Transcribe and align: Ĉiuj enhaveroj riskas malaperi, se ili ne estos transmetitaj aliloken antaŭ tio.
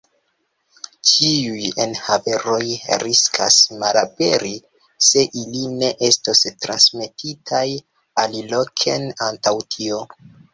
Ĉiuj 1.09 1.65
enhaveroj 1.83 2.61
riskas 3.03 3.57
malaperi, 3.83 4.55
se 5.09 5.27
ili 5.43 5.63
ne 5.83 5.91
estos 6.09 6.43
transmetitaj 6.65 7.63
aliloken 8.25 9.07
antaŭ 9.31 9.55
tio. 9.77 10.03